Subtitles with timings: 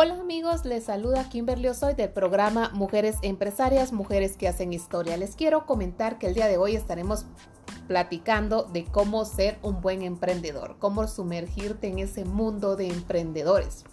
[0.00, 5.16] Hola amigos, les saluda Kimberly Osoy del programa Mujeres Empresarias, Mujeres que hacen historia.
[5.16, 7.26] Les quiero comentar que el día de hoy estaremos
[7.88, 13.86] platicando de cómo ser un buen emprendedor, cómo sumergirte en ese mundo de emprendedores.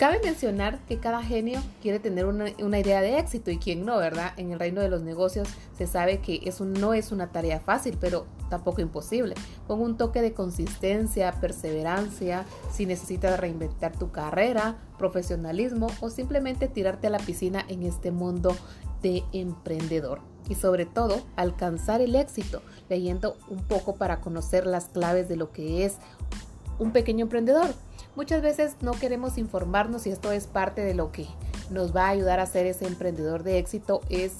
[0.00, 4.32] Cabe mencionar que cada genio quiere tener una, idea de éxito y quien no, ¿verdad?
[4.38, 5.46] En el reino de los negocios
[5.76, 9.34] se sabe que eso no es una tarea fácil, pero tampoco imposible.
[9.66, 17.08] Con un toque de consistencia, perseverancia, si necesitas reinventar tu carrera, profesionalismo o simplemente tirarte
[17.08, 18.56] a la piscina en este mundo
[19.02, 20.22] de emprendedor.
[20.48, 25.52] Y sobre todo, alcanzar el éxito, leyendo un poco para conocer las claves de lo
[25.52, 25.96] que es
[26.78, 27.74] un pequeño emprendedor
[28.16, 31.26] Muchas veces no queremos informarnos y esto es parte de lo que
[31.70, 34.38] nos va a ayudar a ser ese emprendedor de éxito, es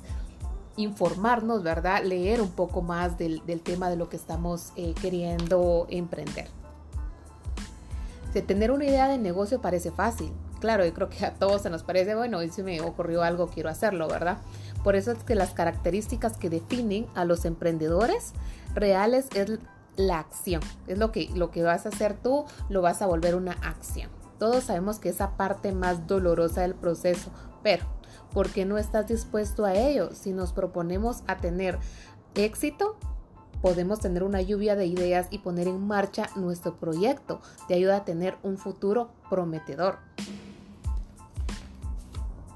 [0.77, 2.03] informarnos, ¿verdad?
[2.03, 6.49] Leer un poco más del, tema de lo que estamos eh, queriendo emprender.
[8.35, 10.33] De tener una idea de negocio parece fácil.
[10.61, 13.49] Claro, yo creo que a todos se nos parece, bueno, y si me ocurrió algo,
[13.49, 14.39] quiero hacerlo, ¿verdad?
[14.85, 18.33] Por eso es que las características que definen a los emprendedores
[18.75, 19.59] reales es
[19.97, 20.63] la acción.
[20.87, 24.11] Es lo que, lo que vas a hacer tú, lo vas a volver una acción.
[24.39, 27.31] Todos sabemos que esa parte más dolorosa del proceso,
[27.63, 27.85] pero
[28.33, 30.11] ¿por qué no estás dispuesto a ello?
[30.15, 31.79] Si nos proponemos a tener
[32.35, 32.97] éxito,
[33.61, 37.41] podemos tener una lluvia de ideas y poner en marcha nuestro proyecto.
[37.69, 39.99] Te ayuda a tener un futuro prometedor.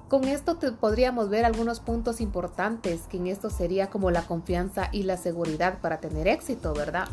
[0.08, 4.88] Con esto te podríamos ver algunos puntos importantes, que en esto sería como la confianza
[4.92, 7.08] y la seguridad para tener éxito, ¿verdad?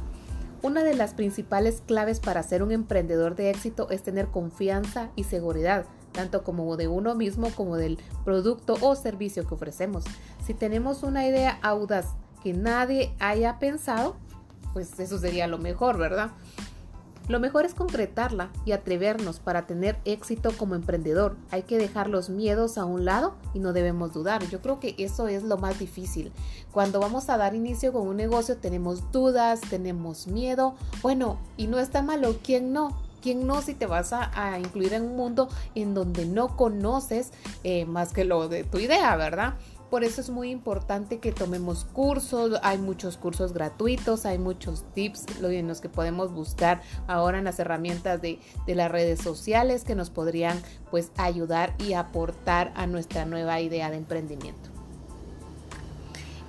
[0.63, 5.23] Una de las principales claves para ser un emprendedor de éxito es tener confianza y
[5.23, 10.03] seguridad, tanto como de uno mismo como del producto o servicio que ofrecemos.
[10.45, 12.09] Si tenemos una idea audaz
[12.43, 14.15] que nadie haya pensado,
[14.73, 16.29] pues eso sería lo mejor, ¿verdad?
[17.27, 21.37] Lo mejor es concretarla y atrevernos para tener éxito como emprendedor.
[21.51, 24.45] Hay que dejar los miedos a un lado y no debemos dudar.
[24.49, 26.31] Yo creo que eso es lo más difícil.
[26.71, 30.75] Cuando vamos a dar inicio con un negocio tenemos dudas, tenemos miedo.
[31.01, 32.97] Bueno, y no está malo, ¿quién no?
[33.21, 37.31] ¿Quién no si te vas a, incluir en un mundo en donde no conoces
[37.63, 39.53] eh, más que lo de tu idea, ¿verdad?
[39.91, 45.25] Por eso es muy importante que tomemos cursos, hay muchos cursos gratuitos, hay muchos tips
[45.43, 49.95] en los que podemos buscar ahora en las herramientas de, de las redes sociales que
[49.95, 54.70] nos podrían pues ayudar y aportar a nuestra nueva idea de emprendimiento.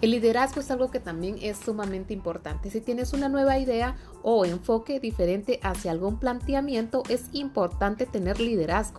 [0.02, 2.70] El liderazgo es algo que también es sumamente importante.
[2.70, 8.98] Si tienes una nueva idea o enfoque diferente hacia algún planteamiento, es importante tener liderazgo.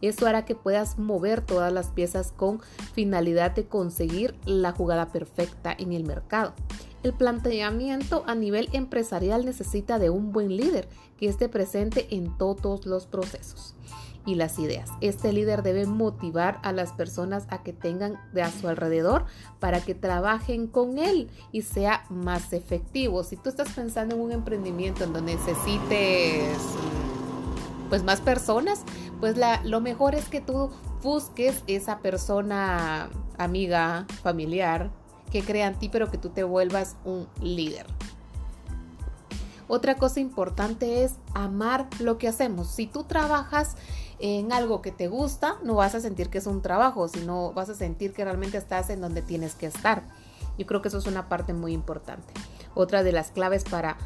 [0.00, 2.60] Eso hará que puedas mover todas las piezas con
[2.92, 6.54] finalidad de conseguir la jugada perfecta en el mercado.
[7.02, 10.88] El planteamiento a nivel empresarial necesita de un buen líder
[11.18, 13.74] que esté presente en todos los procesos
[14.26, 14.90] y las ideas.
[15.00, 19.26] Este líder debe motivar a las personas a que tengan de a su alrededor
[19.60, 23.22] para que trabajen con él y sea más efectivo.
[23.24, 26.58] Si tú estás pensando en un emprendimiento en donde necesites
[27.88, 28.82] pues más personas,
[29.20, 30.70] pues la, lo mejor es que tú
[31.02, 34.90] busques esa persona amiga, familiar,
[35.30, 37.86] que crea en ti, pero que tú te vuelvas un líder.
[39.66, 42.68] Otra cosa importante es amar lo que hacemos.
[42.68, 43.76] Si tú trabajas
[44.18, 47.68] en algo que te gusta, no vas a sentir que es un trabajo, sino vas
[47.68, 50.04] a sentir que realmente estás en donde tienes que estar.
[50.58, 52.32] Yo creo que eso es una parte muy importante.
[52.74, 53.96] Otra de las claves para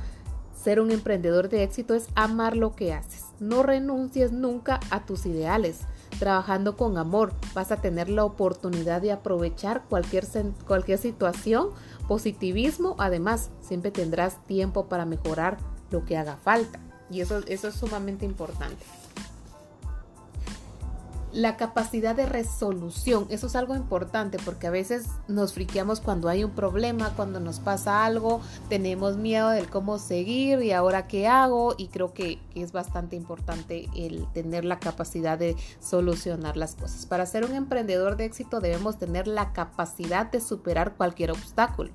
[0.55, 3.25] ser un emprendedor de éxito es amar lo que haces.
[3.39, 5.81] No renuncies nunca a tus ideales.
[6.19, 10.27] Trabajando con amor vas a tener la oportunidad de aprovechar cualquier,
[10.67, 11.69] cualquier situación,
[12.09, 12.97] positivismo.
[12.99, 15.59] Además, siempre tendrás tiempo para mejorar
[15.91, 16.81] lo que haga falta.
[17.11, 18.85] Y eso, eso es sumamente importante
[21.33, 23.27] la capacidad de resolución.
[23.29, 27.61] Eso es algo importante porque a veces nos friqueamos cuando hay un problema, cuando nos
[27.61, 32.73] pasa algo, tenemos miedo del cómo seguir y ahora qué hago y creo que, es
[32.73, 37.07] bastante importante el tener la capacidad de solucionar las cosas.
[37.07, 41.93] Para ser un emprendedor de éxito debemos tener la capacidad de superar cualquier obstáculo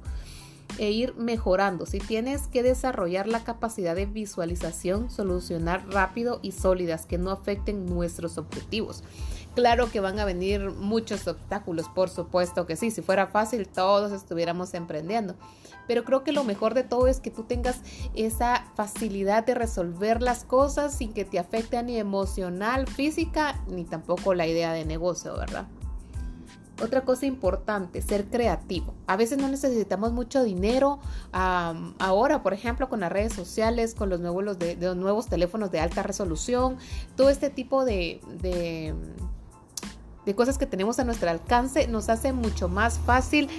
[0.78, 1.86] e ir mejorando.
[1.86, 7.86] Si tienes que desarrollar la capacidad de visualización, solucionar rápido y sólidas que no afecten
[7.86, 9.04] nuestros objetivos.
[9.56, 12.90] Claro que van a venir muchos obstáculos, por supuesto que sí.
[12.90, 15.36] Si fuera fácil, todos estuviéramos emprendiendo.
[15.88, 17.82] Pero creo que lo mejor de todo es que tú tengas
[18.16, 24.34] esa facilidad de resolver las cosas sin que te afecte ni emocional, física, ni tampoco
[24.34, 25.68] la idea de negocio, ¿verdad?
[26.82, 28.96] Otra cosa importante, ser creativo.
[29.06, 31.00] A veces no necesitamos mucho dinero.
[31.32, 35.80] ahora, por ejemplo, con las redes sociales, con los nuevos, de, los nuevos teléfonos de
[35.80, 36.78] alta resolución,
[37.16, 38.20] todo este tipo de,
[40.36, 43.50] cosas que tenemos a nuestro alcance nos hace mucho más fácil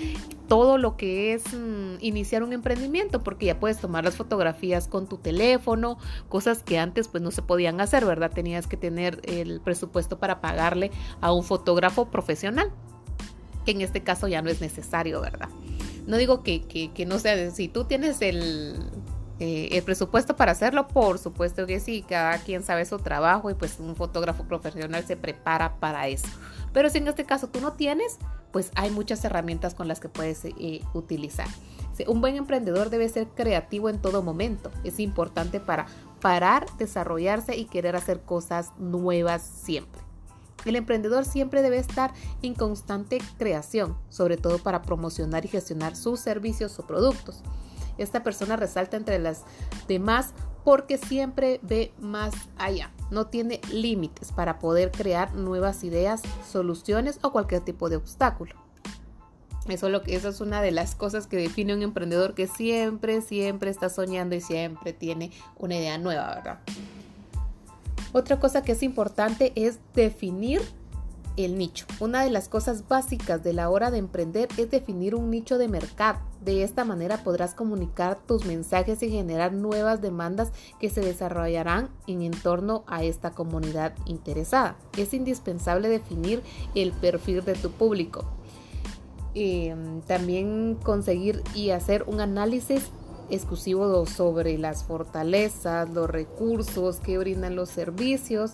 [0.49, 5.06] todo lo que es mm, iniciar un emprendimiento, porque ya puedes tomar las fotografías con
[5.06, 8.32] tu teléfono, cosas que antes pues no se podían hacer, ¿verdad?
[8.32, 10.90] Tenías que tener el presupuesto para pagarle
[11.20, 12.72] a un fotógrafo profesional
[13.64, 15.49] que en este caso ya no es necesario, ¿verdad?
[16.06, 18.76] No digo que, no sea, si tú tienes el,
[19.40, 23.55] eh, el presupuesto para hacerlo, por supuesto que sí, cada quien sabe su trabajo y
[23.55, 26.28] pues un fotógrafo profesional se prepara para eso.
[26.72, 28.19] Pero si en este caso tú no tienes,
[28.52, 31.49] pues hay muchas herramientas con las que puedes eh, utilizar.
[32.06, 34.70] Un buen emprendedor debe ser creativo en todo momento.
[34.82, 35.87] Es importante para
[36.20, 40.04] parar, desarrollarse y querer hacer cosas nuevas siempre.
[40.64, 42.12] El emprendedor siempre debe estar
[42.43, 47.43] en constante creación, sobre todo para promocionar y gestionar sus servicios o productos.
[47.99, 49.43] Esta persona resalta entre las
[49.87, 50.32] demás
[50.64, 57.32] porque siempre ve más allá, no tiene límites para poder crear nuevas ideas, soluciones o
[57.32, 58.55] cualquier tipo de obstáculo.
[59.69, 63.70] Eso, lo que, es una de las cosas que define un emprendedor que siempre, siempre
[63.70, 66.60] está soñando y siempre tiene una idea nueva, ¿verdad?
[68.14, 70.62] Otra cosa que es importante es definir
[71.37, 71.84] el nicho.
[71.99, 75.66] Una de las cosas básicas de la hora de emprender es definir un nicho de
[75.66, 76.20] mercado.
[76.40, 82.31] De esta manera podrás comunicar tus mensajes y generar nuevas demandas que se desarrollarán en
[82.31, 84.76] torno a esta comunidad interesada.
[84.96, 86.40] Es indispensable definir
[86.76, 88.25] el perfil de tu público.
[89.34, 92.90] Em, también conseguir y hacer un análisis
[93.34, 98.52] exclusivo sobre las fortalezas, los recursos que brindan los servicios.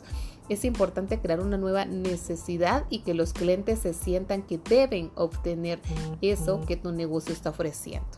[0.48, 5.80] Es importante crear una nueva necesidad y que los clientes se sientan que deben obtener
[6.20, 8.08] eso que tu negocio está ofreciendo.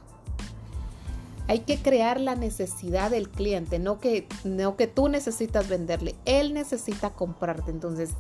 [1.49, 6.55] Hay que crear la necesidad del cliente, no que, no que tú necesitas venderle, él
[6.55, 7.71] necesita comprarte.
[7.71, 8.15] Entonces,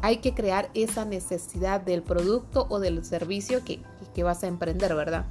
[0.00, 3.80] hay que crear esa necesidad del producto o del servicio que,
[4.14, 5.26] que vas a emprender, ¿verdad?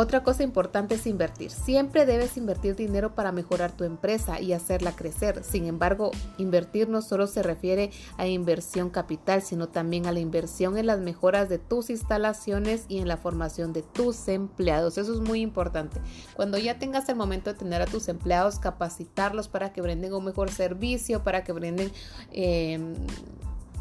[0.00, 1.50] Otra cosa importante es invertir.
[1.50, 5.42] Siempre debes invertir dinero para mejorar tu empresa y hacerla crecer.
[5.42, 10.78] Sin embargo, invertir no solo se refiere a inversión capital, sino también a la inversión
[10.78, 14.98] en las mejoras de tus instalaciones y en la formación de tus empleados.
[14.98, 16.00] Eso es muy importante.
[16.36, 20.26] Cuando ya tengas el momento de tener a tus empleados, capacitarlos para que brinden un
[20.26, 21.90] mejor servicio, para que brinden...
[22.30, 22.78] Eh,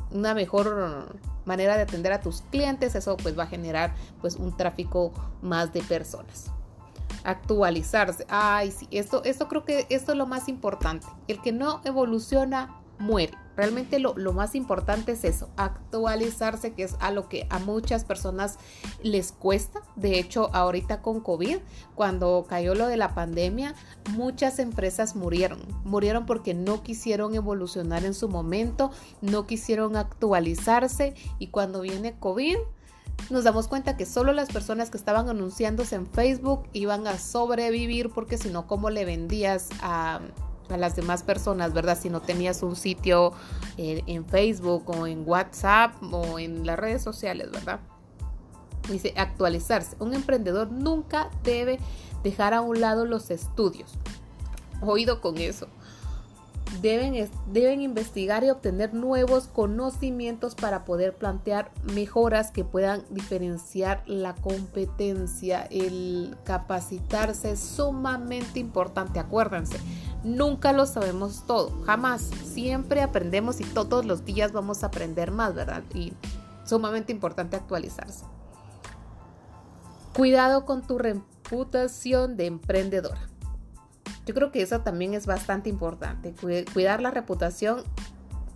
[0.09, 4.55] una mejor manera de atender a tus clientes, eso pues va a generar pues un
[4.55, 5.11] tráfico
[5.41, 6.51] más de personas.
[7.23, 8.25] Actualizarse.
[8.29, 11.07] Ay, sí, esto, esto creo que esto es lo más importante.
[11.27, 13.33] El que no evoluciona muere.
[13.57, 18.59] Realmente lo, más importante es eso, actualizarse, que es a lo que a muchas personas
[19.01, 19.81] les cuesta.
[19.95, 21.57] De hecho, ahorita con COVID,
[21.95, 23.73] cuando cayó lo de la pandemia,
[24.11, 25.59] muchas empresas murieron.
[25.85, 28.91] Murieron porque no quisieron evolucionar en su momento,
[29.21, 32.57] no quisieron actualizarse y cuando viene COVID,
[33.31, 38.11] nos damos cuenta que solo las personas que estaban anunciándose en Facebook iban a sobrevivir
[38.11, 40.19] porque si no, ¿cómo le vendías a
[40.69, 41.97] a las demás personas, ¿verdad?
[41.99, 43.33] Si no tenías un sitio
[43.77, 47.79] eh, en Facebook o en WhatsApp o en las redes sociales, ¿verdad?
[48.89, 49.95] Dice actualizarse.
[49.99, 51.79] Un emprendedor nunca debe
[52.23, 53.93] dejar a un lado los estudios.
[54.81, 55.67] Oído con eso
[56.81, 64.35] deben, deben investigar y obtener nuevos conocimientos para poder plantear mejoras que puedan diferenciar la
[64.35, 65.67] competencia.
[65.71, 69.77] El capacitarse es sumamente importante, acuérdense.
[70.27, 72.21] Nunca lo sabemos todo, jamás.
[72.21, 75.83] Siempre aprendemos y todos los días vamos a aprender más, ¿verdad?
[75.93, 76.11] Y
[76.65, 78.25] sumamente importante actualizarse.
[80.13, 83.21] Cuidado con tu reputación de emprendedora.
[84.25, 86.35] Yo creo que eso también es bastante importante,
[86.73, 87.83] cuidar la reputación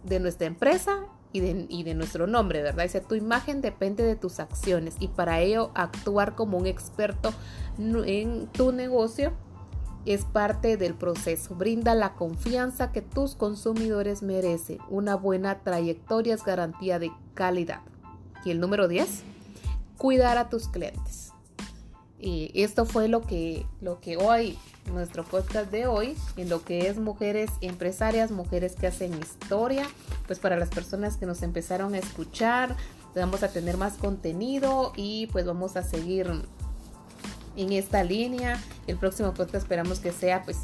[0.04, 1.40] de nuestra empresa y
[1.84, 2.84] de, nuestro nombre, ¿verdad?
[2.84, 7.34] Dice, tu imagen depende de tus acciones y para ello actuar como un experto
[7.78, 9.32] en tu negocio
[10.06, 11.56] es parte del proceso.
[11.56, 14.80] Brinda la confianza que tus consumidores merecen.
[14.90, 17.82] Una buena trayectoria es garantía de calidad.
[18.44, 19.24] Y el número 10,
[19.98, 21.32] cuidar a tus clientes.
[22.20, 24.58] Y esto fue lo que, lo que hoy
[24.92, 29.88] nuestro podcast de hoy en lo que es mujeres empresarias, mujeres que hacen historia,
[30.28, 32.76] pues para las personas que nos empezaron a escuchar,
[33.16, 36.32] vamos a tener más contenido y pues vamos a seguir
[37.56, 38.60] en esta línea.
[38.88, 40.58] El próximo podcast esperamos que sea pues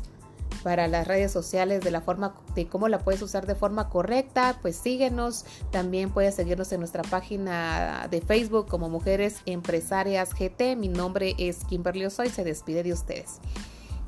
[0.63, 4.57] para las redes sociales de la forma de cómo la puedes usar de forma correcta,
[4.61, 5.45] pues síguenos.
[5.71, 10.75] También puedes seguirnos en nuestra página de Facebook como Mujeres Empresarias GT.
[10.75, 13.39] Mi nombre es Kimberly Osoy, se despide de ustedes.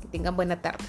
[0.00, 0.84] Que tengan buena tarde.